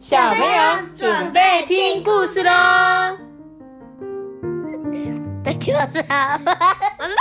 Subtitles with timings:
[0.00, 2.50] 小朋友准备听故事喽！
[5.44, 5.78] 大家
[6.08, 6.40] 好，
[6.98, 7.14] 我是。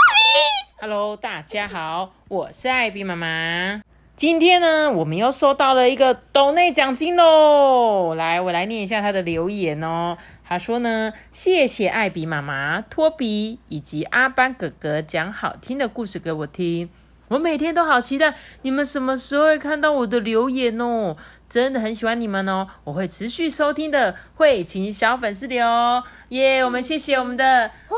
[0.80, 3.82] Hello，大家好，我是艾比妈妈。
[4.16, 8.16] 今天呢，我们又收到了一个斗内奖金喽。
[8.16, 10.18] 来，我来念一下他的留言哦。
[10.46, 16.90] 他说呢，谢谢艾比妈妈、托比以及阿班哥哥讲好听的故事给我听。
[17.28, 18.34] 我每天都好期待
[18.64, 21.16] 你们什么时候会看到我的留言哦，
[21.50, 27.98] 真的很喜欢你们哦，我会持续收听的，慧琴小粉丝的哦，耶、我们谢谢我们的慧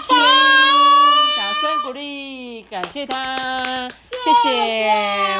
[0.00, 0.16] 琴，
[1.36, 4.88] 掌声鼓励，感谢他，谢谢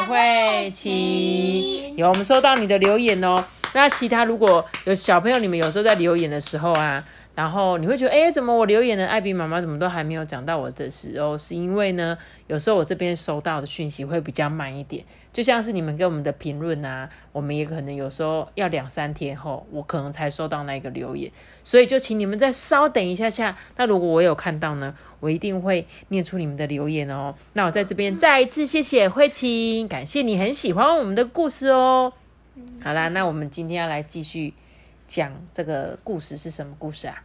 [0.08, 3.44] 慧琴，有我们收到你的留言哦。
[3.74, 7.04] 那其他如果有小朋友，你们有时候在留言的时候啊，
[7.36, 15.04] 然后你会觉得，哎，怎么我留言的艾比妈妈怎么都还没有讲到我的时候，是因为呢，有时候我这边收到的讯息会比较慢一点，
[15.34, 21.30] 就像是你们给我们的评论啊，我们也可能有时候要两三天后，我可能才收到那个留言，
[21.62, 23.54] 所以就请你们再稍等一下下。
[23.76, 27.34] 那如果我有看到呢，我一定会念出你们的留言哦。
[27.52, 32.14] 那我在这边再一次谢谢慧琴，感谢你很喜欢我们的故事哦。
[32.82, 34.54] 好啦，那我们今天要来继续
[35.06, 37.22] 讲这个故事是什么故事啊？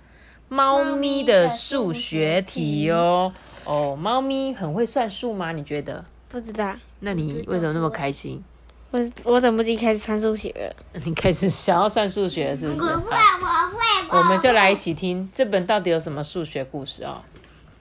[0.53, 3.31] 猫咪的数学题哦。
[3.63, 5.53] 哦，猫咪很会算数吗？
[5.53, 6.03] 你觉得？
[6.27, 8.44] 不知道，那你为什么那么开心？
[8.91, 10.75] 我我怎么就开始算数学了？
[11.05, 12.81] 你开始想要算数学了，是不是？
[12.81, 17.22] 我会我会，我们就来一起听这本到底有什么数学故事哦。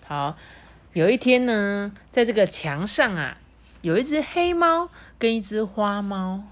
[0.07, 0.37] 好，
[0.93, 3.37] 有一天呢，在这个墙上啊，
[3.83, 6.45] 有一只黑猫跟一只花猫。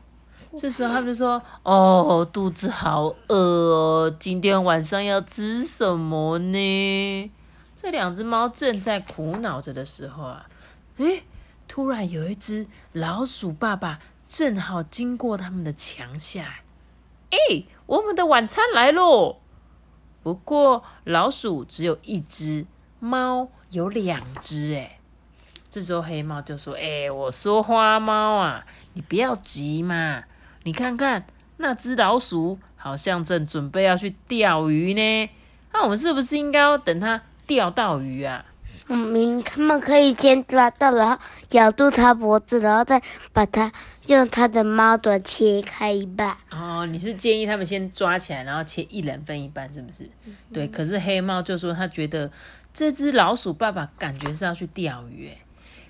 [0.56, 7.30] 这时候他们就说：“哦，肚子好饿哦，今天晚上要吃什么呢？”
[7.76, 10.48] 这两只猫正在苦恼着的时候啊，
[10.96, 11.22] 诶，
[11.68, 16.60] 突然有一只老鼠爸爸正好经过他们的墙下。
[17.30, 19.36] 哎，我们的晚餐来喽！
[20.22, 22.66] 不过老鼠只有一只，
[22.98, 24.74] 猫有两只。
[24.74, 24.98] 哎，
[25.70, 30.24] 这时候黑猫就说：“哎，我说花猫啊，你不要急嘛，
[30.64, 31.26] 你看看
[31.58, 35.30] 那只老鼠好像正准备要去钓鱼呢。
[35.72, 38.44] 那我们是不是应该要等它钓到鱼啊？”
[38.90, 41.18] 嗯，他们可以先抓到，然后
[41.50, 43.02] 咬住它脖子，然后再
[43.34, 43.70] 把它
[44.06, 46.34] 用它的猫爪切开一半。
[46.50, 50.08] 哦，你是建议他们先抓起来，然后切一人分一半，是不是？
[50.54, 50.66] 对。
[50.68, 52.30] 可是黑猫就说他觉得
[52.72, 55.38] 这只老鼠爸爸感觉是要去钓鱼，哎。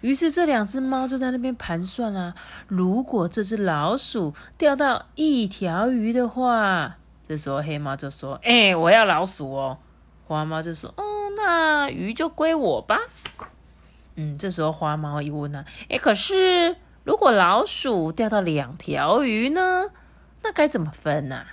[0.00, 2.34] 于是这两只猫就在那边盘算啊，
[2.66, 9.78] 如果这只老鼠钓到一条鱼的话，这时候黑猫就说：“哎、我要老鼠哦。”
[10.26, 11.02] 花猫就说：“哦，
[11.36, 12.98] 那鱼就归我吧。”
[14.16, 19.90] 嗯，这时候花猫一问呢、啊，哎，可是如果老鼠钓到两条鱼呢？
[20.42, 21.46] 那该怎么分啊？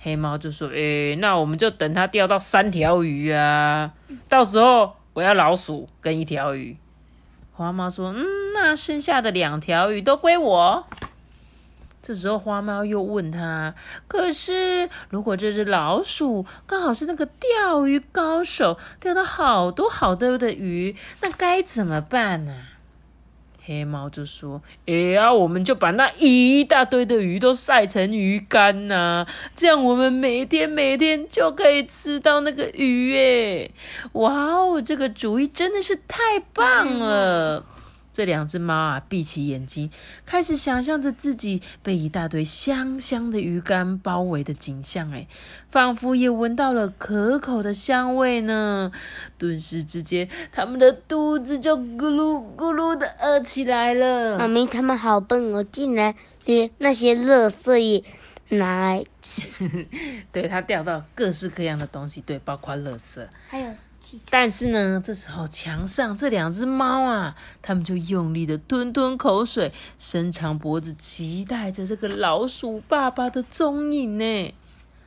[0.00, 3.92] 黑猫就说：“诶、那我们就等它钓到三条鱼啊，
[4.28, 6.76] 到时候我要老鼠跟一条鱼。”
[7.58, 8.24] 花猫说：“嗯，
[8.54, 10.86] 那剩下的两条鱼都归我。”
[12.00, 13.74] 这时候花猫又问他
[14.06, 22.54] ：“可是如果这只老鼠刚好是那个钓鱼高手，钓到好多好多的鱼，那该怎么办呢、
[23.68, 33.70] 黑猫就说：“哎呀，我们就把那一大堆的鱼都晒成鱼干呐、这样我们每天每天就可以吃到那个鱼诶！
[34.12, 37.62] 哇哦，这个主意真的是太棒了！”
[38.18, 39.88] 这两只猫啊，闭起眼睛，
[40.26, 45.28] 开始想象着自己被一大堆香香的鱼干包围的景象，哎，
[45.70, 48.90] 仿佛也闻到了可口的香味呢。
[49.38, 54.36] 顿时之间，他们的肚子就咕噜咕噜的饿起来了。
[54.36, 56.12] 妈咪他们好笨哦，竟然
[56.44, 58.04] 连那些垃圾也
[58.48, 59.42] 拿来吃，
[60.32, 63.24] 对，它钓到各式各样的东西，对，包括垃圾。
[63.46, 63.72] 还有
[64.30, 74.54] 但是呢，这时候墙上这两只猫啊，它们就用力的吞吞口水，伸长脖子，期待着这个老鼠爸爸的踪影呢。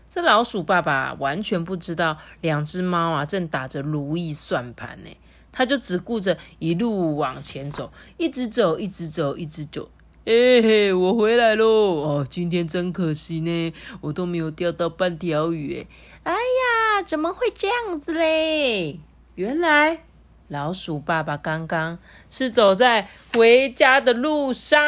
[0.10, 5.10] 这老鼠爸爸完全不知道两只猫啊正打着如意算盘呢，
[5.52, 9.90] 他就只顾着一路往前走，一直走，一直走，一直走。
[10.24, 11.66] 哎、嘿，我回来喽！
[11.66, 15.88] 哦，今天真可惜呢，我都没有钓到半条鱼哎。
[16.24, 19.00] 哎呀，怎么会这样子嘞？
[19.34, 20.04] 原来
[20.48, 21.98] 老鼠爸爸刚刚
[22.30, 24.80] 是走在回家的路上。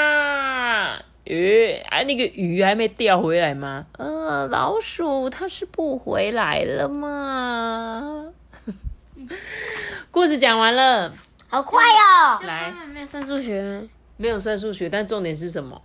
[1.26, 3.88] 诶，啊，那个鱼还没钓回来吗？
[3.98, 8.28] 呃，老鼠它是不回来了吗？
[10.12, 11.12] 故事讲完了，
[11.48, 12.38] 好快哦！
[12.46, 13.88] 来，没有算数学吗？
[14.24, 15.82] 没有算数学，但重点是什么？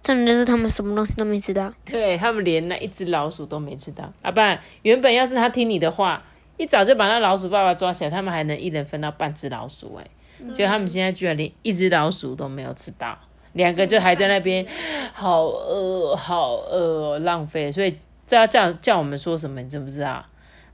[0.00, 1.72] 重点就是他们什么东西都没吃到。
[1.84, 4.04] 对他们连那一只老鼠都没吃到。
[4.22, 6.22] 啊，不然原本要是他听你的话，
[6.56, 10.06] 一早就把那老鼠爸爸抓起来，他们还能一人分到半只老鼠、哎，
[10.54, 13.18] 结果他们现在居然连一只老鼠都没有吃到，
[13.54, 14.64] 两个就还在那边，
[15.12, 17.72] 好饿，好饿哦，浪费。
[17.72, 20.24] 所以这要叫叫我们说什么，你知不知道？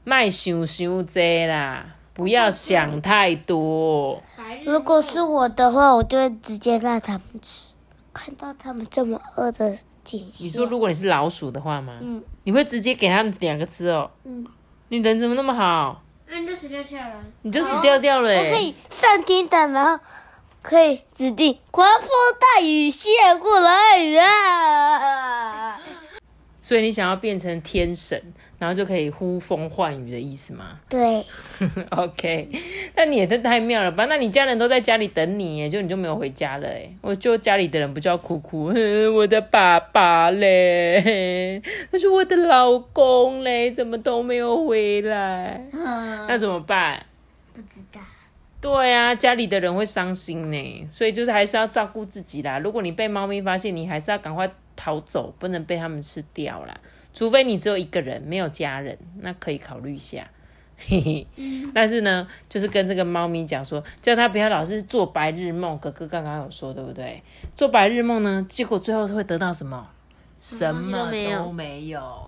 [0.05, 4.23] 卖想想这啦，不要想太多。
[4.65, 7.75] 如果是我的话，我就会直接让他们吃。
[8.13, 9.71] 看到他们这么饿的
[10.05, 11.99] 景象，你说如果你是老鼠的话吗？
[12.03, 14.11] 嗯，你会直接给他们两个吃哦？
[14.25, 14.47] 嗯，
[14.89, 16.03] 你人怎么那么好？
[16.29, 17.15] 那你就死掉下来。
[17.41, 18.53] 你就死掉掉了、我欸。
[18.53, 20.05] 可以上天堂，然后
[20.61, 23.09] 可以指定狂风大雨下
[23.41, 23.73] 过来
[24.21, 25.81] 啊！
[26.61, 31.27] 所以你想要变成天神，然后就可以呼风唤雨的意思吗对？
[31.91, 32.49] OK，
[32.95, 34.05] 那你也太太妙了吧？
[34.05, 36.89] 那你家人都在家里等你耶，就你就没有回家了哎。
[37.01, 38.77] 我就家里的人不就要哭哭，哼
[39.17, 41.61] 我的爸爸嘞，
[41.91, 45.61] 他说我的老公嘞，怎么都没有回来？
[46.29, 47.05] 那怎么办？
[47.53, 48.01] 不知道。
[48.61, 52.61] 对啊，家里的人会伤心呢，所以就是还是要照顾自己啦。
[52.61, 56.77] 如果你被猫咪发现，你还是要赶快逃走，不能被他们吃掉啦。
[57.13, 60.29] 除非你只有一个人，没有家人，那可以考虑一下。
[60.77, 61.27] 嘿嘿，
[61.73, 65.79] 但是呢，就是跟这个猫咪讲说，叫它不要老是做白日梦。
[65.79, 67.23] 哥哥刚刚有说，对不对？
[67.55, 69.89] 做白日梦呢，结果最后会得到什么？
[70.41, 71.53] 什么都没有都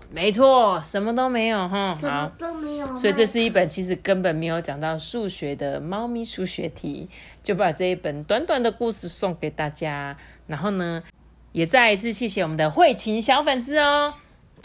[0.09, 1.89] 没错，什么都没有哈。
[1.89, 2.95] 好什么，都没有。
[2.95, 7.09] 所以这是一本其实根本没有讲到数学的猫咪数学题，
[7.43, 10.15] 就把这一本短短的故事送给大家。
[10.47, 11.03] 然后呢，
[11.51, 14.13] 也再一次谢谢我们的慧琴小粉丝哦，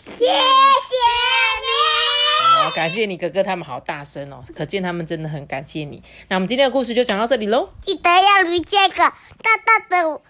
[0.05, 1.69] 谢谢你。
[2.63, 6.03] 好，感谢你哥哥他们好大声哦，可见他们真的很感谢你。
[6.29, 9.15] 那我们今天的故事就讲到这里喽，记得要留这个大
[9.65, 10.21] 大的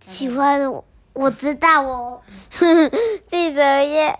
[0.00, 2.22] 喜欢我，我知道哦。
[3.26, 4.18] 记得耶，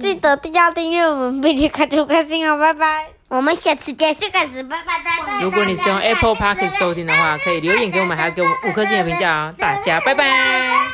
[0.00, 3.08] 记得要订阅我们，并且开出开心哦，拜拜。
[3.28, 5.42] 我们下次见，这个是拜拜。
[5.42, 9.54] 如果你是用 Apple Podcast 收听的话，可以留言给我们，还要给我们五颗星的评价哦。
[9.58, 10.30] 大家拜拜。